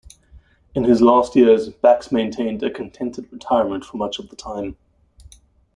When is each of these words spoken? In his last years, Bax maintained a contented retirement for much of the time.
In 0.73 0.83
his 0.83 0.99
last 0.99 1.35
years, 1.35 1.69
Bax 1.69 2.11
maintained 2.11 2.63
a 2.63 2.71
contented 2.71 3.31
retirement 3.31 3.85
for 3.85 3.97
much 3.97 4.17
of 4.17 4.29
the 4.31 4.35
time. 4.35 4.75